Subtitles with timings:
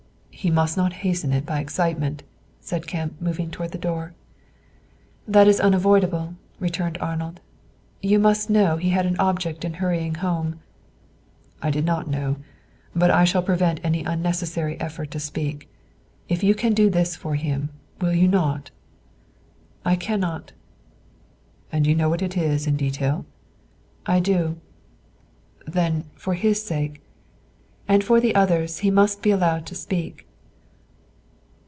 [0.33, 2.23] "He must not hasten it by excitement,"
[2.59, 4.15] said Kemp, moving toward the door.
[5.27, 7.41] "That is unavoidable," returned Arnold.
[8.01, 10.59] "You must know he had an object in hurrying home."
[11.61, 12.37] "I did not know;
[12.95, 15.69] but I shall prevent any unnecessary effort to speak.
[16.27, 18.71] If you can do this for him, will you not?"
[19.85, 20.53] "I cannot."
[21.71, 23.27] "And you know what it is in detail?"
[24.07, 24.57] "I do."
[25.67, 27.03] "Then for his sake"
[27.87, 30.25] "And for the others, he must be allowed to speak."